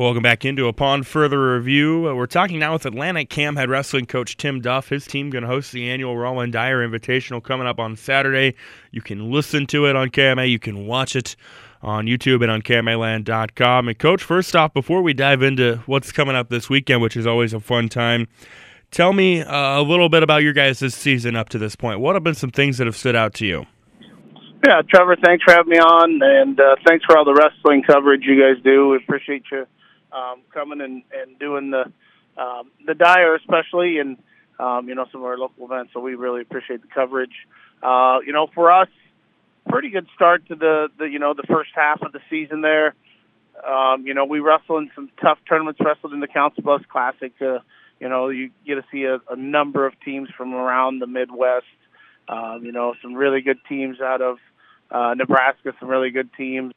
Welcome 0.00 0.22
back 0.22 0.46
into 0.46 0.66
Upon 0.66 1.02
Further 1.02 1.56
Review. 1.56 2.08
Uh, 2.08 2.14
we're 2.14 2.24
talking 2.24 2.58
now 2.58 2.72
with 2.72 2.86
Atlantic 2.86 3.28
Cam 3.28 3.56
Head 3.56 3.68
Wrestling 3.68 4.06
coach 4.06 4.38
Tim 4.38 4.62
Duff. 4.62 4.88
His 4.88 5.06
team 5.06 5.28
going 5.28 5.42
to 5.42 5.48
host 5.48 5.72
the 5.72 5.90
annual 5.90 6.16
Roland 6.16 6.54
Dyer 6.54 6.78
Invitational 6.78 7.42
coming 7.42 7.66
up 7.66 7.78
on 7.78 7.96
Saturday. 7.96 8.54
You 8.92 9.02
can 9.02 9.30
listen 9.30 9.66
to 9.66 9.84
it 9.84 9.96
on 9.96 10.08
KMA. 10.08 10.50
You 10.50 10.58
can 10.58 10.86
watch 10.86 11.14
it 11.16 11.36
on 11.82 12.06
YouTube 12.06 12.40
and 12.40 12.50
on 12.50 12.62
KMAland.com. 12.62 13.88
And, 13.88 13.98
Coach, 13.98 14.22
first 14.22 14.56
off, 14.56 14.72
before 14.72 15.02
we 15.02 15.12
dive 15.12 15.42
into 15.42 15.82
what's 15.84 16.12
coming 16.12 16.34
up 16.34 16.48
this 16.48 16.70
weekend, 16.70 17.02
which 17.02 17.14
is 17.14 17.26
always 17.26 17.52
a 17.52 17.60
fun 17.60 17.90
time, 17.90 18.26
tell 18.90 19.12
me 19.12 19.42
uh, 19.42 19.78
a 19.78 19.82
little 19.82 20.08
bit 20.08 20.22
about 20.22 20.42
your 20.42 20.54
guys' 20.54 20.78
this 20.78 20.94
season 20.94 21.36
up 21.36 21.50
to 21.50 21.58
this 21.58 21.76
point. 21.76 22.00
What 22.00 22.16
have 22.16 22.24
been 22.24 22.34
some 22.34 22.50
things 22.50 22.78
that 22.78 22.86
have 22.86 22.96
stood 22.96 23.16
out 23.16 23.34
to 23.34 23.44
you? 23.44 23.66
Yeah, 24.66 24.80
Trevor, 24.88 25.16
thanks 25.22 25.44
for 25.44 25.52
having 25.52 25.68
me 25.68 25.78
on, 25.78 26.20
and 26.22 26.58
uh, 26.58 26.76
thanks 26.88 27.04
for 27.04 27.18
all 27.18 27.26
the 27.26 27.34
wrestling 27.34 27.82
coverage 27.82 28.22
you 28.24 28.40
guys 28.40 28.62
do. 28.64 28.88
We 28.88 28.96
appreciate 28.96 29.42
you 29.52 29.66
um, 30.12 30.42
coming 30.52 30.80
and, 30.80 31.02
and 31.12 31.38
doing 31.38 31.70
the 31.70 31.92
um, 32.40 32.70
the 32.86 32.94
Dyer 32.94 33.34
especially, 33.34 33.98
and 33.98 34.16
um, 34.58 34.88
you 34.88 34.94
know 34.94 35.06
some 35.12 35.20
of 35.20 35.26
our 35.26 35.38
local 35.38 35.64
events. 35.64 35.92
So 35.92 36.00
we 36.00 36.14
really 36.14 36.42
appreciate 36.42 36.82
the 36.82 36.88
coverage. 36.88 37.34
Uh, 37.82 38.18
you 38.24 38.32
know, 38.32 38.48
for 38.54 38.70
us, 38.70 38.88
pretty 39.68 39.90
good 39.90 40.06
start 40.14 40.46
to 40.48 40.54
the 40.54 40.88
the 40.98 41.04
you 41.04 41.18
know 41.18 41.34
the 41.34 41.46
first 41.48 41.70
half 41.74 42.02
of 42.02 42.12
the 42.12 42.20
season 42.28 42.60
there. 42.60 42.94
Um, 43.66 44.06
you 44.06 44.14
know, 44.14 44.24
we 44.24 44.40
wrestled 44.40 44.84
in 44.84 44.90
some 44.94 45.10
tough 45.20 45.38
tournaments. 45.48 45.80
Wrestled 45.84 46.12
in 46.12 46.20
the 46.20 46.28
Council 46.28 46.62
Bluffs 46.62 46.84
Classic. 46.90 47.32
Uh, 47.40 47.58
you 47.98 48.08
know, 48.08 48.30
you 48.30 48.50
get 48.66 48.76
to 48.76 48.84
see 48.90 49.04
a, 49.04 49.20
a 49.30 49.36
number 49.36 49.86
of 49.86 49.92
teams 50.00 50.30
from 50.36 50.54
around 50.54 51.00
the 51.00 51.06
Midwest. 51.06 51.66
Um, 52.28 52.64
you 52.64 52.72
know, 52.72 52.94
some 53.02 53.14
really 53.14 53.42
good 53.42 53.58
teams 53.68 54.00
out 54.00 54.22
of 54.22 54.38
uh, 54.90 55.14
Nebraska, 55.14 55.72
some 55.78 55.88
really 55.88 56.10
good 56.10 56.30
teams 56.34 56.72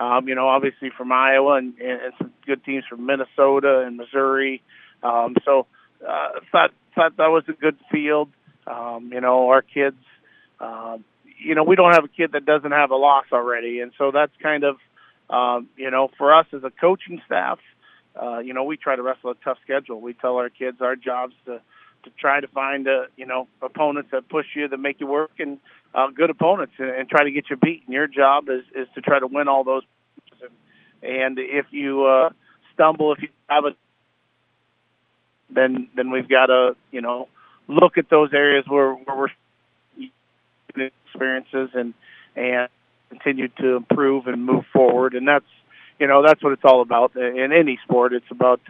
um, 0.00 0.26
you 0.26 0.34
know, 0.34 0.48
obviously 0.48 0.90
from 0.96 1.12
Iowa 1.12 1.56
and, 1.56 1.78
and 1.78 2.12
some 2.18 2.32
good 2.46 2.64
teams 2.64 2.84
from 2.88 3.04
Minnesota 3.04 3.84
and 3.86 3.98
Missouri. 3.98 4.62
Um, 5.02 5.36
so 5.44 5.66
uh, 6.06 6.40
thought 6.50 6.70
thought 6.94 7.16
that 7.18 7.28
was 7.28 7.44
a 7.48 7.52
good 7.52 7.76
field. 7.92 8.30
Um, 8.66 9.10
you 9.12 9.20
know, 9.20 9.50
our 9.50 9.62
kids. 9.62 9.96
Um, 10.58 11.04
you 11.42 11.54
know, 11.54 11.64
we 11.64 11.76
don't 11.76 11.92
have 11.94 12.04
a 12.04 12.08
kid 12.08 12.32
that 12.32 12.44
doesn't 12.44 12.72
have 12.72 12.90
a 12.90 12.96
loss 12.96 13.24
already, 13.32 13.80
and 13.80 13.92
so 13.96 14.10
that's 14.10 14.32
kind 14.42 14.62
of, 14.62 14.76
um, 15.30 15.68
you 15.76 15.90
know, 15.90 16.10
for 16.18 16.34
us 16.34 16.46
as 16.52 16.64
a 16.64 16.70
coaching 16.70 17.20
staff. 17.24 17.58
Uh, 18.20 18.38
you 18.40 18.52
know, 18.52 18.64
we 18.64 18.76
try 18.76 18.96
to 18.96 19.02
wrestle 19.02 19.30
a 19.30 19.34
tough 19.42 19.56
schedule. 19.62 20.00
We 20.00 20.12
tell 20.12 20.36
our 20.36 20.50
kids 20.50 20.78
our 20.80 20.96
jobs 20.96 21.34
to 21.46 21.60
to 22.04 22.10
try 22.18 22.40
to 22.40 22.48
find 22.48 22.88
uh, 22.88 23.06
you 23.16 23.26
know 23.26 23.48
opponents 23.62 24.10
that 24.12 24.28
push 24.28 24.46
you 24.54 24.68
that 24.68 24.78
make 24.78 25.00
you 25.00 25.06
work 25.06 25.32
and 25.38 25.58
uh, 25.94 26.08
good 26.14 26.30
opponents 26.30 26.74
and, 26.78 26.90
and 26.90 27.08
try 27.08 27.24
to 27.24 27.30
get 27.30 27.50
you 27.50 27.56
beat. 27.56 27.82
And 27.86 27.94
your 27.94 28.06
job 28.06 28.48
is 28.48 28.62
is 28.74 28.88
to 28.94 29.00
try 29.00 29.18
to 29.18 29.26
win 29.26 29.48
all 29.48 29.64
those. 29.64 29.82
And, 31.02 31.38
if 31.38 31.66
you 31.70 32.04
uh, 32.04 32.30
stumble, 32.74 33.12
if 33.12 33.22
you 33.22 33.28
have 33.48 33.64
a, 33.64 33.70
then 35.52 35.88
then 35.96 36.10
we've 36.10 36.28
got 36.28 36.46
to 36.46 36.76
you 36.90 37.00
know 37.00 37.28
look 37.68 37.98
at 37.98 38.08
those 38.10 38.32
areas 38.32 38.64
where 38.68 38.92
where 38.92 39.16
we're 39.16 39.28
experiences 41.06 41.70
and 41.74 41.94
and 42.36 42.68
continue 43.08 43.48
to 43.60 43.76
improve 43.76 44.26
and 44.26 44.44
move 44.44 44.64
forward. 44.72 45.14
And 45.14 45.26
that's 45.26 45.44
you 45.98 46.06
know 46.06 46.22
that's 46.24 46.42
what 46.42 46.52
it's 46.52 46.64
all 46.64 46.82
about 46.82 47.16
in 47.16 47.52
any 47.52 47.78
sport. 47.84 48.12
It's 48.12 48.30
about 48.30 48.60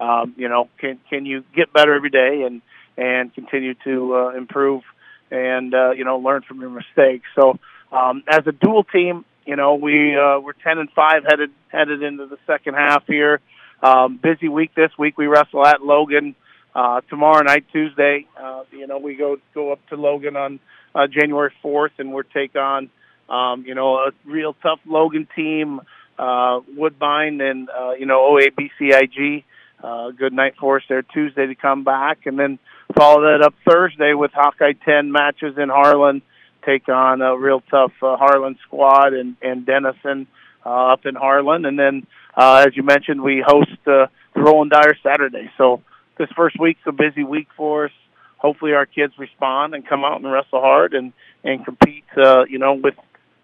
um, 0.00 0.34
you 0.36 0.48
know 0.48 0.68
can 0.78 0.98
can 1.10 1.26
you 1.26 1.44
get 1.54 1.72
better 1.72 1.94
every 1.94 2.10
day 2.10 2.42
and 2.46 2.62
and 2.96 3.34
continue 3.34 3.74
to 3.84 4.14
uh, 4.14 4.28
improve 4.36 4.82
and 5.30 5.74
uh, 5.74 5.90
you 5.90 6.04
know 6.04 6.18
learn 6.18 6.42
from 6.42 6.60
your 6.60 6.70
mistakes. 6.70 7.26
So 7.34 7.58
um, 7.92 8.22
as 8.28 8.46
a 8.46 8.52
dual 8.52 8.84
team, 8.84 9.24
you 9.46 9.56
know 9.56 9.74
we 9.74 10.16
uh, 10.16 10.38
we're 10.40 10.52
ten 10.64 10.78
and 10.78 10.90
five 10.90 11.24
headed 11.28 11.50
headed 11.68 12.02
into 12.02 12.26
the 12.26 12.38
second 12.46 12.74
half 12.74 13.06
here. 13.06 13.40
Um, 13.82 14.18
busy 14.22 14.48
week 14.48 14.74
this 14.74 14.90
week. 14.98 15.18
We 15.18 15.26
wrestle 15.26 15.64
at 15.66 15.82
Logan 15.82 16.34
uh, 16.74 17.02
tomorrow 17.08 17.42
night, 17.42 17.66
Tuesday. 17.72 18.26
Uh, 18.40 18.64
you 18.72 18.86
know 18.86 18.98
we 18.98 19.14
go 19.14 19.36
go 19.54 19.72
up 19.72 19.80
to 19.88 19.96
Logan 19.96 20.36
on 20.36 20.60
uh, 20.94 21.06
January 21.06 21.52
fourth, 21.62 21.92
and 21.98 22.12
we're 22.12 22.22
take 22.22 22.56
on 22.56 22.90
um, 23.28 23.64
you 23.66 23.74
know 23.74 23.96
a 23.96 24.10
real 24.24 24.54
tough 24.62 24.80
Logan 24.86 25.28
team, 25.34 25.80
uh, 26.18 26.60
Woodbine, 26.76 27.40
and 27.40 27.68
uh, 27.70 27.92
you 27.92 28.06
know 28.06 28.36
OABCIG. 28.36 29.44
Uh, 29.82 30.10
good 30.10 30.32
night 30.32 30.54
for 30.58 30.78
us 30.78 30.82
there 30.88 31.02
Tuesday 31.02 31.46
to 31.46 31.54
come 31.54 31.84
back, 31.84 32.24
and 32.24 32.38
then 32.38 32.58
Follow 32.94 33.22
that 33.22 33.42
up 33.44 33.54
Thursday 33.68 34.14
with 34.14 34.30
Hawkeye 34.32 34.72
10 34.84 35.10
matches 35.10 35.58
in 35.58 35.68
Harlan. 35.68 36.22
Take 36.66 36.88
on 36.88 37.22
a 37.22 37.36
real 37.38 37.62
tough 37.70 37.92
uh, 38.02 38.16
Harlan 38.16 38.58
squad 38.66 39.14
and, 39.14 39.36
and 39.40 39.64
Denison 39.64 40.26
uh, 40.64 40.92
up 40.92 41.06
in 41.06 41.14
Harlan. 41.14 41.64
And 41.64 41.78
then, 41.78 42.06
uh, 42.36 42.64
as 42.66 42.76
you 42.76 42.82
mentioned, 42.82 43.22
we 43.22 43.42
host 43.46 43.70
uh, 43.86 44.06
the 44.34 44.40
Roland 44.40 44.72
Dyer 44.72 44.96
Saturday. 45.02 45.50
So 45.56 45.82
this 46.18 46.28
first 46.36 46.58
week's 46.58 46.80
a 46.86 46.92
busy 46.92 47.24
week 47.24 47.48
for 47.56 47.86
us. 47.86 47.92
Hopefully, 48.38 48.72
our 48.72 48.86
kids 48.86 49.14
respond 49.18 49.74
and 49.74 49.86
come 49.86 50.04
out 50.04 50.20
and 50.20 50.30
wrestle 50.30 50.60
hard 50.60 50.92
and 50.94 51.12
and 51.42 51.64
compete. 51.64 52.04
Uh, 52.16 52.44
you 52.44 52.58
know, 52.58 52.74
with 52.74 52.94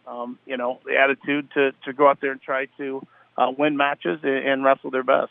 um, 0.06 0.38
you 0.44 0.56
know 0.56 0.80
the 0.84 0.96
attitude 0.96 1.48
to 1.54 1.72
to 1.84 1.92
go 1.92 2.08
out 2.08 2.18
there 2.20 2.32
and 2.32 2.42
try 2.42 2.66
to 2.76 3.06
uh, 3.38 3.50
win 3.56 3.76
matches 3.76 4.20
and, 4.22 4.46
and 4.46 4.64
wrestle 4.64 4.90
their 4.90 5.02
best. 5.02 5.30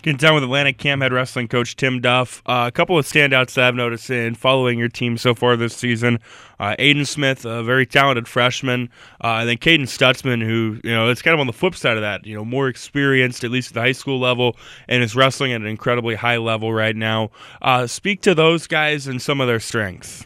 Getting 0.00 0.16
down 0.16 0.36
with 0.36 0.44
Atlantic 0.44 0.78
Cam 0.78 1.00
Head 1.00 1.12
Wrestling 1.12 1.48
coach 1.48 1.74
Tim 1.74 2.00
Duff. 2.00 2.40
Uh, 2.46 2.66
a 2.68 2.70
couple 2.70 2.96
of 2.96 3.04
standouts 3.04 3.54
that 3.54 3.64
I've 3.64 3.74
noticed 3.74 4.08
in 4.10 4.36
following 4.36 4.78
your 4.78 4.88
team 4.88 5.18
so 5.18 5.34
far 5.34 5.56
this 5.56 5.74
season. 5.74 6.20
Uh, 6.60 6.76
Aiden 6.78 7.04
Smith, 7.04 7.44
a 7.44 7.64
very 7.64 7.84
talented 7.84 8.28
freshman, 8.28 8.90
uh, 9.24 9.38
and 9.40 9.48
then 9.48 9.56
Caden 9.56 9.82
Stutzman, 9.82 10.40
who 10.40 10.78
you 10.84 10.94
know 10.94 11.08
it's 11.08 11.20
kind 11.20 11.34
of 11.34 11.40
on 11.40 11.48
the 11.48 11.52
flip 11.52 11.74
side 11.74 11.96
of 11.96 12.02
that. 12.02 12.24
You 12.24 12.36
know, 12.36 12.44
more 12.44 12.68
experienced 12.68 13.42
at 13.42 13.50
least 13.50 13.70
at 13.70 13.74
the 13.74 13.80
high 13.80 13.92
school 13.92 14.20
level, 14.20 14.56
and 14.86 15.02
is 15.02 15.16
wrestling 15.16 15.52
at 15.52 15.62
an 15.62 15.66
incredibly 15.66 16.14
high 16.14 16.36
level 16.36 16.72
right 16.72 16.94
now. 16.94 17.32
Uh, 17.60 17.88
speak 17.88 18.20
to 18.20 18.36
those 18.36 18.68
guys 18.68 19.08
and 19.08 19.20
some 19.20 19.40
of 19.40 19.48
their 19.48 19.60
strengths. 19.60 20.24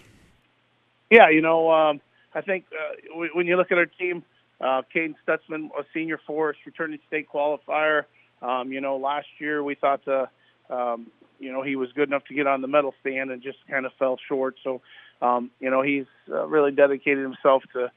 Yeah, 1.11 1.31
you 1.31 1.41
know, 1.41 1.71
um, 1.73 2.03
I 2.35 2.43
think 2.43 2.67
uh, 2.73 3.25
when 3.33 3.47
you 3.47 3.57
look 3.57 3.73
at 3.73 3.79
our 3.79 3.87
team, 3.87 4.23
uh, 4.61 4.83
Caden 4.95 5.15
Stutzman, 5.27 5.71
a 5.79 5.85
senior 5.95 6.21
force, 6.27 6.59
returning 6.67 6.99
state 7.09 7.27
qualifier. 7.27 8.05
Um, 8.43 8.73
you 8.73 8.81
know, 8.81 8.97
last 8.97 9.29
year 9.39 9.63
we 9.63 9.75
thought, 9.75 10.07
uh, 10.07 10.27
um, 10.69 11.07
you 11.39 11.53
know, 11.53 11.63
he 11.63 11.77
was 11.77 11.91
good 11.93 12.09
enough 12.09 12.25
to 12.27 12.35
get 12.35 12.47
on 12.47 12.61
the 12.61 12.69
medal 12.69 12.95
stand 13.01 13.31
and 13.31 13.43
just 13.43 13.59
kind 13.71 13.87
of 13.87 13.93
fell 13.99 14.19
short. 14.29 14.57
So, 14.63 14.81
um, 15.21 15.51
you 15.61 15.71
know, 15.71 15.83
he's 15.83 16.07
uh, 16.31 16.47
really 16.47 16.73
dedicated 16.73 17.23
himself 17.23 17.63
to 17.75 17.91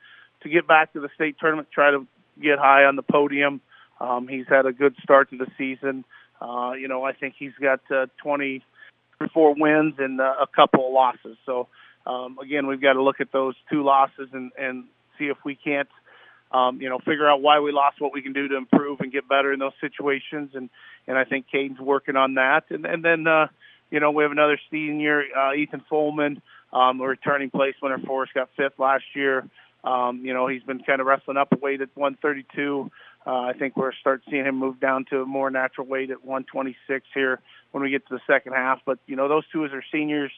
to 0.43 0.49
get 0.49 0.67
back 0.67 0.93
to 0.93 0.99
the 0.99 1.09
state 1.15 1.37
tournament, 1.39 1.69
try 1.73 1.89
to 1.89 2.05
get 2.41 2.59
high 2.59 2.83
on 2.83 2.95
the 2.95 3.01
podium. 3.01 3.61
Um, 3.99 4.27
he's 4.27 4.45
had 4.47 4.65
a 4.67 4.73
good 4.73 4.95
start 5.01 5.31
to 5.31 5.37
the 5.37 5.47
season. 5.57 6.05
Uh, 6.39 6.73
you 6.73 6.87
know, 6.87 7.03
I 7.03 7.13
think 7.13 7.35
he's 7.39 7.53
got 7.59 7.79
uh, 7.89 8.07
24 8.21 9.55
wins 9.57 9.95
and 9.97 10.21
uh, 10.21 10.35
a 10.39 10.45
couple 10.45 10.85
of 10.85 10.93
losses. 10.93 11.37
So, 11.45 11.67
um, 12.05 12.37
again, 12.37 12.67
we've 12.67 12.81
got 12.81 12.93
to 12.93 13.01
look 13.01 13.21
at 13.21 13.31
those 13.31 13.55
two 13.71 13.83
losses 13.83 14.29
and, 14.33 14.51
and 14.59 14.83
see 15.17 15.25
if 15.25 15.37
we 15.43 15.55
can't– 15.55 15.89
um, 16.55 16.81
you 16.81 16.89
know, 16.89 16.99
figure 16.99 17.29
out 17.29 17.41
why 17.41 17.59
we 17.59 17.73
lost, 17.73 17.99
what 17.99 18.13
we 18.13 18.21
can 18.21 18.31
do 18.31 18.47
to 18.47 18.55
improve 18.55 19.01
and 19.01 19.11
get 19.11 19.27
better 19.27 19.51
in 19.51 19.59
those 19.59 19.73
situations. 19.81 20.51
And, 20.53 20.69
and 21.05 21.17
I 21.17 21.25
think 21.25 21.47
Caden's 21.53 21.79
working 21.79 22.15
on 22.15 22.35
that. 22.35 22.63
And, 22.69 22.85
and 22.85 23.03
then, 23.03 23.27
uh, 23.27 23.47
you 23.91 23.99
know, 23.99 24.11
we 24.11 24.23
have 24.23 24.31
another 24.31 24.57
senior, 24.71 25.23
uh, 25.37 25.53
Ethan 25.53 25.83
Folman, 25.91 26.41
um, 26.71 27.01
a 27.01 27.07
returning 27.07 27.49
place 27.49 27.75
winner 27.81 27.99
for 27.99 28.23
us, 28.23 28.29
got 28.33 28.49
fifth 28.55 28.79
last 28.79 29.03
year. 29.13 29.45
Um, 29.83 30.21
you 30.23 30.33
know, 30.33 30.47
he's 30.47 30.63
been 30.63 30.79
kind 30.79 31.01
of 31.01 31.07
wrestling 31.07 31.35
up 31.35 31.51
a 31.51 31.57
weight 31.57 31.81
at 31.81 31.89
132. 31.93 32.89
Uh, 33.27 33.29
I 33.29 33.53
think 33.53 33.75
we're 33.75 33.93
start 33.93 34.21
seeing 34.29 34.45
him 34.45 34.55
move 34.55 34.79
down 34.79 35.05
to 35.09 35.21
a 35.21 35.25
more 35.25 35.49
natural 35.49 35.85
weight 35.87 36.09
at 36.09 36.23
126 36.23 37.05
here 37.13 37.41
when 37.71 37.83
we 37.83 37.89
get 37.89 38.07
to 38.07 38.13
the 38.15 38.21
second 38.25 38.53
half. 38.53 38.79
But 38.85 38.99
you 39.07 39.17
know, 39.17 39.27
those 39.27 39.43
two 39.51 39.65
as 39.65 39.71
our 39.71 39.83
seniors, 39.91 40.31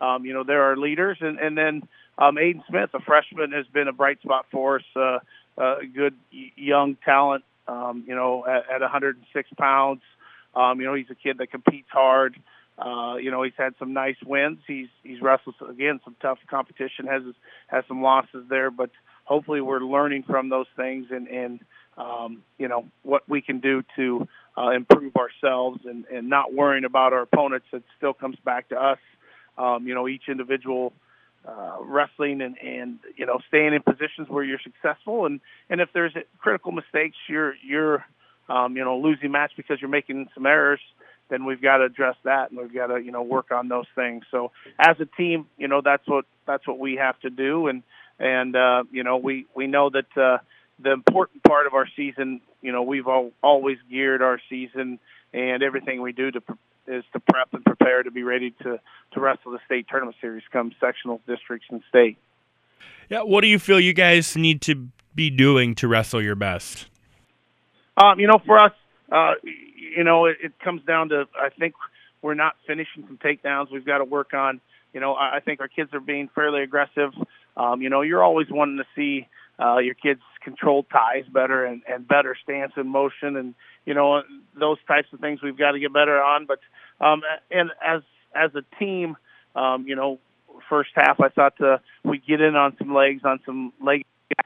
um, 0.00 0.26
you 0.26 0.34
know, 0.34 0.44
they're 0.44 0.62
our 0.62 0.76
leaders, 0.76 1.18
and 1.20 1.38
and 1.38 1.56
then 1.56 1.82
um, 2.18 2.36
Aiden 2.36 2.62
Smith, 2.68 2.90
a 2.94 3.00
freshman, 3.00 3.52
has 3.52 3.66
been 3.68 3.88
a 3.88 3.92
bright 3.92 4.20
spot 4.22 4.46
for 4.50 4.76
us. 4.76 4.84
Uh, 4.94 5.18
uh, 5.58 5.76
good 5.94 6.14
young 6.56 6.96
talent. 7.04 7.44
Um, 7.68 8.04
you 8.06 8.14
know, 8.14 8.44
at, 8.46 8.68
at 8.74 8.80
106 8.80 9.50
pounds, 9.56 10.02
um, 10.54 10.80
you 10.80 10.86
know 10.86 10.94
he's 10.94 11.10
a 11.10 11.14
kid 11.14 11.38
that 11.38 11.50
competes 11.50 11.88
hard. 11.90 12.36
Uh, 12.78 13.16
you 13.16 13.30
know 13.30 13.42
he's 13.42 13.52
had 13.56 13.74
some 13.78 13.92
nice 13.92 14.16
wins. 14.24 14.58
He's 14.66 14.88
he's 15.02 15.20
wrestled 15.20 15.54
again 15.68 16.00
some 16.04 16.16
tough 16.20 16.38
competition. 16.48 17.06
Has 17.06 17.22
has 17.68 17.84
some 17.86 18.02
losses 18.02 18.46
there, 18.48 18.70
but 18.70 18.90
hopefully 19.24 19.60
we're 19.60 19.80
learning 19.80 20.24
from 20.24 20.48
those 20.48 20.66
things 20.76 21.06
and 21.10 21.28
and 21.28 21.60
um, 21.96 22.42
you 22.58 22.68
know 22.68 22.86
what 23.02 23.28
we 23.28 23.40
can 23.40 23.60
do 23.60 23.82
to 23.96 24.26
uh, 24.56 24.70
improve 24.70 25.14
ourselves 25.16 25.80
and 25.84 26.04
and 26.06 26.28
not 26.28 26.52
worrying 26.52 26.84
about 26.84 27.12
our 27.12 27.22
opponents. 27.22 27.66
It 27.72 27.84
still 27.96 28.14
comes 28.14 28.36
back 28.44 28.68
to 28.70 28.76
us. 28.76 28.98
Um, 29.58 29.86
you 29.86 29.94
know 29.94 30.08
each 30.08 30.28
individual 30.28 30.92
uh, 31.46 31.78
wrestling 31.80 32.40
and, 32.40 32.56
and 32.58 32.98
you 33.16 33.26
know 33.26 33.38
staying 33.48 33.74
in 33.74 33.82
positions 33.82 34.28
where 34.28 34.44
you're 34.44 34.60
successful. 34.62 35.26
And 35.26 35.40
and 35.70 35.80
if 35.80 35.88
there's 35.92 36.14
critical 36.38 36.72
mistakes 36.72 37.16
you're 37.28 37.54
you're 37.62 38.04
um, 38.48 38.76
you 38.76 38.84
know 38.84 38.98
losing 38.98 39.32
match 39.32 39.52
because 39.56 39.80
you're 39.80 39.90
making 39.90 40.28
some 40.34 40.46
errors 40.46 40.80
then 41.30 41.46
we've 41.46 41.62
got 41.62 41.78
to 41.78 41.84
address 41.84 42.16
that 42.24 42.50
and 42.50 42.60
we've 42.60 42.74
got 42.74 42.88
to 42.88 42.98
you 42.98 43.10
know 43.10 43.22
work 43.22 43.50
on 43.52 43.68
those 43.68 43.86
things. 43.94 44.24
So 44.30 44.50
as 44.78 44.96
a 45.00 45.06
team 45.06 45.46
you 45.56 45.68
know 45.68 45.80
that's 45.82 46.06
what 46.06 46.24
that's 46.46 46.66
what 46.66 46.78
we 46.78 46.96
have 46.96 47.18
to 47.20 47.30
do. 47.30 47.68
And 47.68 47.82
and 48.18 48.54
uh, 48.54 48.84
you 48.90 49.02
know 49.04 49.16
we 49.16 49.46
we 49.54 49.66
know 49.66 49.90
that 49.90 50.16
uh, 50.16 50.38
the 50.82 50.92
important 50.92 51.42
part 51.42 51.66
of 51.66 51.74
our 51.74 51.86
season, 51.96 52.40
you 52.60 52.72
know, 52.72 52.82
we've 52.82 53.06
all, 53.06 53.32
always 53.42 53.78
geared 53.90 54.22
our 54.22 54.40
season 54.48 54.98
and 55.32 55.62
everything 55.62 56.02
we 56.02 56.12
do 56.12 56.30
to 56.30 56.42
is 56.88 57.04
to 57.12 57.20
prep 57.20 57.52
and 57.52 57.64
prepare 57.64 58.02
to 58.02 58.10
be 58.10 58.22
ready 58.22 58.50
to 58.62 58.80
to 59.12 59.20
wrestle 59.20 59.52
the 59.52 59.58
state 59.66 59.86
tournament 59.88 60.16
series 60.20 60.42
come 60.52 60.72
sectional 60.80 61.20
districts 61.26 61.66
and 61.70 61.82
state. 61.88 62.16
Yeah, 63.08 63.22
what 63.22 63.42
do 63.42 63.46
you 63.46 63.58
feel 63.58 63.78
you 63.78 63.92
guys 63.92 64.36
need 64.36 64.60
to 64.62 64.88
be 65.14 65.30
doing 65.30 65.74
to 65.76 65.88
wrestle 65.88 66.22
your 66.22 66.34
best? 66.34 66.86
Um, 67.96 68.18
you 68.18 68.26
know, 68.26 68.40
for 68.44 68.58
us, 68.58 68.72
uh, 69.10 69.32
you 69.42 70.02
know, 70.02 70.26
it, 70.26 70.38
it 70.42 70.58
comes 70.60 70.82
down 70.84 71.10
to 71.10 71.24
I 71.38 71.50
think 71.50 71.74
we're 72.22 72.34
not 72.34 72.56
finishing 72.66 73.04
some 73.06 73.18
takedowns. 73.18 73.70
We've 73.70 73.84
got 73.84 73.98
to 73.98 74.04
work 74.04 74.34
on. 74.34 74.60
You 74.92 75.00
know, 75.00 75.14
I, 75.14 75.36
I 75.36 75.40
think 75.40 75.60
our 75.60 75.68
kids 75.68 75.92
are 75.92 76.00
being 76.00 76.28
fairly 76.34 76.62
aggressive. 76.62 77.12
Um, 77.56 77.82
you 77.82 77.90
know, 77.90 78.00
you're 78.00 78.22
always 78.22 78.46
wanting 78.50 78.78
to 78.78 78.84
see 78.96 79.28
uh, 79.62 79.78
your 79.78 79.94
kids 79.94 80.20
control 80.42 80.84
ties 80.84 81.24
better 81.32 81.64
and, 81.64 81.82
and 81.88 82.06
better 82.08 82.36
stance 82.42 82.72
and 82.76 82.88
motion 82.88 83.36
and 83.36 83.54
you 83.84 83.94
know 83.94 84.22
those 84.58 84.78
types 84.86 85.08
of 85.12 85.20
things 85.20 85.40
we've 85.42 85.56
got 85.56 85.72
to 85.72 85.80
get 85.80 85.92
better 85.92 86.22
on. 86.22 86.46
But 86.46 86.58
um, 87.04 87.22
and 87.50 87.70
as 87.84 88.02
as 88.34 88.50
a 88.54 88.62
team, 88.78 89.16
um, 89.54 89.84
you 89.86 89.96
know, 89.96 90.18
first 90.68 90.90
half 90.94 91.20
I 91.20 91.28
thought 91.28 91.60
uh, 91.60 91.78
we 92.04 92.18
get 92.18 92.40
in 92.40 92.56
on 92.56 92.76
some 92.78 92.94
legs 92.94 93.22
on 93.24 93.40
some 93.44 93.72
leg 93.84 94.04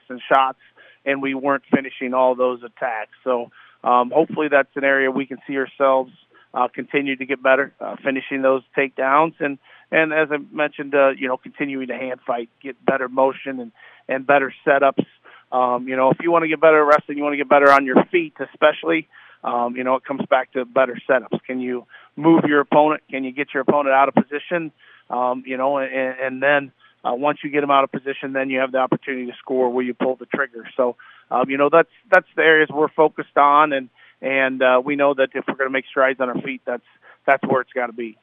and 0.09 0.21
shots, 0.33 0.59
and 1.05 1.23
we 1.23 1.35
weren't 1.35 1.65
finishing 1.73 2.15
all 2.15 2.35
those 2.35 2.63
attacks. 2.63 3.13
So 3.25 3.51
um, 3.85 4.11
hopefully 4.11 4.49
that's 4.51 4.75
an 4.77 4.85
area 4.85 5.11
we 5.11 5.27
can 5.27 5.39
see 5.47 5.57
ourselves 5.57 6.13
uh, 6.57 6.69
continue 6.69 7.17
to 7.17 7.27
get 7.27 7.43
better, 7.43 7.75
uh, 7.81 7.97
finishing 8.03 8.43
those 8.43 8.63
takedowns, 8.77 9.35
and 9.41 9.59
and 9.93 10.13
as 10.13 10.29
I 10.33 10.39
mentioned, 10.53 10.95
uh, 10.95 11.11
you 11.11 11.29
know, 11.29 11.37
continuing 11.37 11.89
to 11.89 11.95
hand 11.95 12.21
fight, 12.27 12.49
get 12.63 12.83
better 12.85 13.09
motion 13.09 13.61
and 13.61 13.73
and 14.09 14.27
better 14.27 14.53
setups. 14.67 15.05
Um, 15.53 15.87
you 15.87 15.97
know, 15.97 16.11
if 16.11 16.19
you 16.23 16.33
want 16.33 16.43
to 16.43 16.49
get 16.49 16.61
better 16.61 16.81
at 16.81 16.87
wrestling, 16.87 17.19
you 17.19 17.25
want 17.25 17.35
to 17.35 17.37
get 17.37 17.49
better 17.49 17.71
on 17.71 17.85
your 17.85 18.03
feet, 18.11 18.35
especially. 18.41 19.07
Um, 19.47 19.77
you 19.77 19.85
know, 19.85 19.95
it 19.95 20.05
comes 20.05 20.23
back 20.29 20.53
to 20.53 20.65
better 20.65 20.99
setups. 21.09 21.41
Can 21.47 21.61
you 21.61 21.87
move 22.17 22.45
your 22.49 22.61
opponent? 22.61 23.03
Can 23.09 23.23
you 23.23 23.33
get 23.33 23.55
your 23.55 23.63
opponent 23.63 23.95
out 23.95 24.09
of 24.09 24.15
position? 24.15 24.73
Um, 25.09 25.45
you 25.47 25.57
know, 25.57 25.79
and, 25.79 25.91
and 26.21 26.43
then 26.43 26.73
uh, 27.05 27.15
once 27.15 27.39
you 27.45 27.51
get 27.51 27.61
them 27.61 27.71
out 27.71 27.85
of 27.85 27.93
position, 27.93 28.33
then 28.33 28.51
you 28.51 28.59
have 28.59 28.73
the 28.73 28.79
opportunity 28.79 29.27
to 29.27 29.37
score 29.39 29.71
where 29.71 29.85
you 29.85 29.95
pull 29.95 30.17
the 30.17 30.27
trigger. 30.27 30.69
So, 30.77 30.97
um, 31.31 31.49
you 31.49 31.59
know, 31.59 31.69
that's 31.71 31.89
that's 32.11 32.27
the 32.35 32.43
areas 32.43 32.69
we're 32.73 32.89
focused 32.89 33.37
on, 33.37 33.73
and 33.73 33.89
and 34.21 34.61
uh, 34.63 34.83
we 34.85 34.97
know 34.97 35.15
that 35.15 35.29
if 35.35 35.45
we're 35.47 35.55
going 35.55 35.69
to 35.69 35.73
make 35.73 35.87
strides 35.89 36.21
on 36.21 36.29
our 36.29 36.43
feet, 36.43 36.63
that's 36.67 36.83
that's 37.25 37.45
where 37.47 37.61
it's 37.61 37.73
got 37.73 37.87
to 37.87 37.93
be. 37.93 38.19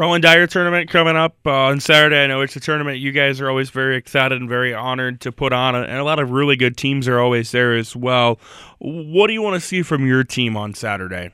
Roland 0.00 0.22
Dyer 0.22 0.46
tournament 0.46 0.88
coming 0.88 1.14
up 1.14 1.36
uh, 1.44 1.50
on 1.50 1.78
Saturday. 1.78 2.24
I 2.24 2.26
know 2.26 2.40
it's 2.40 2.56
a 2.56 2.60
tournament 2.60 3.00
you 3.00 3.12
guys 3.12 3.38
are 3.38 3.50
always 3.50 3.68
very 3.68 3.98
excited 3.98 4.40
and 4.40 4.48
very 4.48 4.72
honored 4.72 5.20
to 5.20 5.30
put 5.30 5.52
on, 5.52 5.74
and 5.74 5.92
a 5.92 6.04
lot 6.04 6.18
of 6.18 6.30
really 6.30 6.56
good 6.56 6.78
teams 6.78 7.06
are 7.06 7.20
always 7.20 7.50
there 7.50 7.76
as 7.76 7.94
well. 7.94 8.40
What 8.78 9.26
do 9.26 9.34
you 9.34 9.42
want 9.42 9.60
to 9.60 9.68
see 9.68 9.82
from 9.82 10.06
your 10.06 10.24
team 10.24 10.56
on 10.56 10.72
Saturday? 10.72 11.32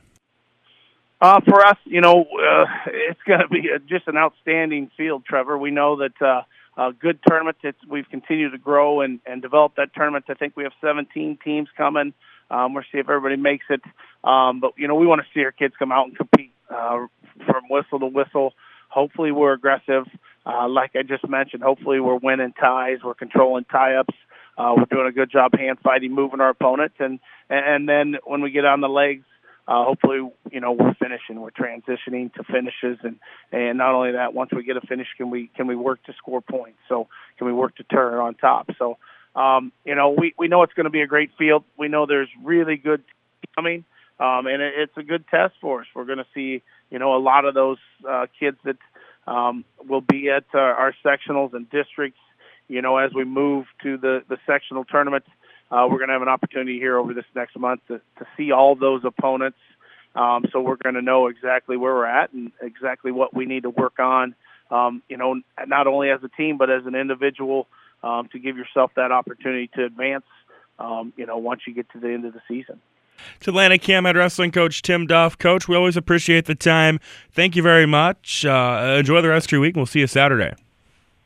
Uh, 1.21 1.39
for 1.47 1.65
us, 1.65 1.77
you 1.85 2.01
know, 2.01 2.23
uh, 2.23 2.65
it's 2.87 3.21
going 3.25 3.39
to 3.39 3.47
be 3.47 3.69
a, 3.73 3.79
just 3.79 4.05
an 4.09 4.17
outstanding 4.17 4.91
field, 4.97 5.23
Trevor. 5.23 5.57
We 5.57 5.71
know 5.71 5.95
that 5.99 6.21
uh, 6.21 6.41
a 6.75 6.91
good 6.91 7.19
tournament. 7.25 7.55
It's, 7.63 7.79
we've 7.89 8.09
continued 8.09 8.49
to 8.51 8.57
grow 8.57 8.99
and, 8.99 9.21
and 9.25 9.41
develop 9.41 9.75
that 9.77 9.93
tournament. 9.95 10.25
I 10.27 10.33
think 10.33 10.57
we 10.57 10.63
have 10.63 10.73
17 10.81 11.39
teams 11.41 11.69
coming. 11.77 12.13
Um, 12.51 12.73
we'll 12.73 12.83
see 12.91 12.97
if 12.97 13.07
everybody 13.07 13.37
makes 13.37 13.65
it. 13.69 13.81
Um, 14.25 14.59
but, 14.59 14.73
you 14.75 14.89
know, 14.89 14.95
we 14.95 15.07
want 15.07 15.21
to 15.21 15.27
see 15.33 15.45
our 15.45 15.53
kids 15.53 15.73
come 15.79 15.93
out 15.93 16.07
and 16.07 16.17
compete 16.17 16.51
uh, 16.69 17.07
from 17.45 17.63
whistle 17.69 17.99
to 17.99 18.07
whistle. 18.07 18.53
Hopefully, 18.89 19.31
we're 19.31 19.53
aggressive. 19.53 20.05
Uh, 20.45 20.67
like 20.69 20.91
I 20.95 21.03
just 21.03 21.27
mentioned, 21.27 21.61
hopefully 21.61 21.99
we're 21.99 22.17
winning 22.17 22.53
ties, 22.53 22.99
we're 23.03 23.13
controlling 23.13 23.65
tie-ups, 23.65 24.15
uh, 24.57 24.73
we're 24.77 24.85
doing 24.85 25.07
a 25.07 25.11
good 25.11 25.29
job 25.29 25.51
hand 25.57 25.77
fighting, 25.83 26.13
moving 26.13 26.39
our 26.39 26.49
opponents, 26.49 26.95
and 26.99 27.19
and 27.49 27.87
then 27.87 28.15
when 28.25 28.41
we 28.41 28.51
get 28.51 28.65
on 28.65 28.81
the 28.81 28.87
legs, 28.87 29.25
uh, 29.67 29.83
hopefully 29.83 30.19
you 30.51 30.59
know 30.61 30.71
we're 30.71 30.95
finishing, 30.95 31.41
we're 31.41 31.51
transitioning 31.51 32.33
to 32.33 32.43
finishes, 32.43 32.97
and 33.03 33.17
and 33.51 33.77
not 33.77 33.93
only 33.93 34.13
that, 34.13 34.33
once 34.33 34.51
we 34.55 34.63
get 34.63 34.77
a 34.77 34.81
finish, 34.81 35.07
can 35.17 35.29
we 35.29 35.51
can 35.55 35.67
we 35.67 35.75
work 35.75 36.01
to 36.05 36.13
score 36.13 36.41
points? 36.41 36.79
So 36.87 37.07
can 37.37 37.45
we 37.45 37.53
work 37.53 37.75
to 37.75 37.83
turn 37.83 38.15
on 38.15 38.35
top? 38.35 38.69
So 38.79 38.97
um, 39.35 39.71
you 39.85 39.95
know 39.95 40.15
we 40.17 40.33
we 40.39 40.47
know 40.47 40.63
it's 40.63 40.73
going 40.73 40.85
to 40.85 40.89
be 40.89 41.01
a 41.01 41.07
great 41.07 41.31
field. 41.37 41.65
We 41.77 41.89
know 41.89 42.05
there's 42.05 42.29
really 42.41 42.77
good 42.77 43.03
coming 43.55 43.83
um, 44.19 44.47
and 44.47 44.61
it, 44.61 44.73
it's 44.77 44.97
a 44.97 45.03
good 45.03 45.25
test 45.27 45.53
for 45.61 45.81
us. 45.81 45.87
We're 45.95 46.05
going 46.05 46.17
to 46.17 46.27
see, 46.33 46.61
you 46.89 46.99
know, 46.99 47.15
a 47.15 47.19
lot 47.19 47.45
of 47.45 47.53
those 47.53 47.77
uh, 48.07 48.27
kids 48.39 48.57
that 48.63 48.77
um, 49.27 49.65
will 49.87 50.01
be 50.01 50.29
at 50.29 50.45
uh, 50.53 50.57
our 50.57 50.93
sectionals 51.05 51.53
and 51.53 51.69
districts. 51.69 52.19
You 52.67 52.81
know, 52.81 52.97
as 52.97 53.13
we 53.13 53.23
move 53.23 53.65
to 53.83 53.97
the 53.97 54.23
the 54.27 54.37
sectional 54.45 54.85
tournament, 54.85 55.23
uh, 55.71 55.87
we're 55.89 55.97
going 55.97 56.09
to 56.09 56.13
have 56.13 56.21
an 56.21 56.27
opportunity 56.27 56.79
here 56.79 56.97
over 56.97 57.13
this 57.13 57.25
next 57.35 57.57
month 57.57 57.81
to, 57.87 58.01
to 58.19 58.27
see 58.35 58.51
all 58.51 58.75
those 58.75 59.01
opponents. 59.05 59.57
Um, 60.15 60.45
so 60.51 60.61
we're 60.61 60.77
going 60.77 60.95
to 60.95 61.01
know 61.01 61.27
exactly 61.27 61.77
where 61.77 61.93
we're 61.93 62.05
at 62.05 62.33
and 62.33 62.51
exactly 62.61 63.11
what 63.11 63.33
we 63.35 63.45
need 63.45 63.63
to 63.63 63.69
work 63.69 63.99
on. 63.99 64.35
Um, 64.71 65.03
you 65.07 65.15
know, 65.15 65.41
not 65.65 65.87
only 65.87 66.09
as 66.09 66.21
a 66.23 66.29
team 66.29 66.57
but 66.57 66.69
as 66.69 66.85
an 66.85 66.95
individual 66.95 67.67
um, 68.03 68.27
to 68.31 68.39
give 68.39 68.57
yourself 68.57 68.91
that 68.95 69.11
opportunity 69.11 69.69
to 69.75 69.85
advance. 69.85 70.25
Um, 70.79 71.13
you 71.17 71.25
know, 71.25 71.37
once 71.37 71.61
you 71.65 71.73
get 71.73 71.89
to 71.91 71.99
the 71.99 72.09
end 72.09 72.25
of 72.25 72.33
the 72.33 72.41
season. 72.47 72.79
To 73.41 73.49
Atlantic 73.51 73.81
Cam 73.81 74.05
Wrestling 74.05 74.51
Coach 74.51 74.81
Tim 74.81 75.07
Duff. 75.07 75.37
Coach, 75.37 75.67
we 75.67 75.75
always 75.75 75.97
appreciate 75.97 76.45
the 76.45 76.55
time. 76.55 76.99
Thank 77.31 77.55
you 77.55 77.63
very 77.63 77.85
much. 77.85 78.45
Uh, 78.45 78.97
enjoy 78.99 79.21
the 79.21 79.29
rest 79.29 79.47
of 79.47 79.51
your 79.53 79.61
week, 79.61 79.75
and 79.75 79.77
we'll 79.77 79.85
see 79.85 79.99
you 79.99 80.07
Saturday. 80.07 80.53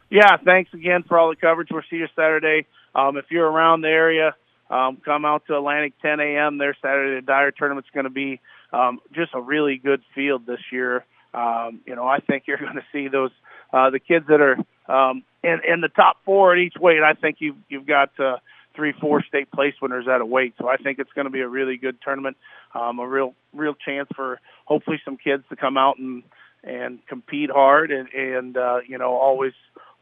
Yeah, 0.10 0.38
thanks 0.44 0.74
again 0.74 1.04
for 1.04 1.18
all 1.18 1.30
the 1.30 1.36
coverage. 1.36 1.70
We'll 1.72 1.84
see 1.90 1.98
you 1.98 2.08
Saturday. 2.16 2.66
Um, 2.94 3.18
if 3.18 3.26
you're 3.30 3.50
around 3.50 3.82
the 3.82 3.88
area, 3.88 4.36
um, 4.70 4.98
come 5.04 5.26
out 5.26 5.46
to 5.48 5.56
Atlantic 5.56 5.94
10 6.02 6.20
a.m. 6.20 6.58
there 6.58 6.76
Saturday. 6.82 7.22
The 7.22 7.26
Dyer 7.26 7.52
tournament's 7.52 7.90
going 7.94 8.04
to 8.06 8.10
be 8.10 8.40
um, 8.74 9.00
just 9.14 9.32
a 9.34 9.42
really 9.42 9.78
good 9.78 10.02
field 10.16 10.46
this 10.46 10.60
year. 10.72 11.06
Um, 11.34 11.82
you 11.86 11.96
know, 11.96 12.08
I 12.08 12.20
think 12.20 12.44
you're 12.48 12.58
going 12.60 12.76
to 12.76 12.86
see 12.92 13.08
those 13.08 13.32
uh, 13.74 13.90
the 13.90 14.00
kids 14.00 14.26
that 14.28 14.42
are 14.42 14.58
um, 14.94 15.24
in 15.44 15.60
in 15.68 15.82
the 15.82 15.88
top 15.88 16.18
four 16.26 16.54
at 16.54 16.60
each 16.60 16.76
weight. 16.80 17.02
I 17.04 17.14
think 17.14 17.38
you've 17.40 17.56
you've 17.70 17.88
got 17.88 18.12
uh, 18.20 18.38
three, 18.76 18.94
four 19.00 19.24
state 19.24 19.52
place 19.52 19.74
winners 19.82 20.08
at 20.08 20.22
a 20.22 20.26
weight. 20.26 20.54
So 20.58 20.68
I 20.68 20.78
think 20.78 21.00
it's 21.00 21.12
going 21.14 21.26
to 21.26 21.32
be 21.32 21.42
a 21.42 21.48
really 21.48 21.78
good 21.78 21.98
tournament, 22.04 22.38
um, 22.74 23.00
a 23.00 23.08
real, 23.08 23.34
real 23.54 23.74
chance 23.74 24.10
for 24.16 24.40
hopefully 24.66 25.02
some 25.04 25.18
kids 25.18 25.44
to 25.50 25.56
come 25.56 25.78
out 25.78 25.98
and 25.98 26.24
and 26.64 27.00
compete 27.08 27.50
hard, 27.50 27.92
and 27.92 28.08
and 28.10 28.58
uh, 28.58 28.80
you 28.88 28.98
know 28.98 29.16
always 29.16 29.54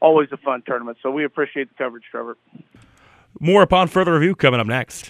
always 0.02 0.30
a 0.32 0.38
fun 0.38 0.62
tournament. 0.66 0.98
So 1.02 1.12
we 1.12 1.24
appreciate 1.24 1.70
the 1.70 1.76
coverage, 1.76 2.04
Trevor. 2.12 2.38
More 3.40 3.62
upon 3.62 3.88
further 3.88 4.14
review 4.14 4.36
coming 4.36 4.60
up 4.60 4.68
next. 4.68 5.08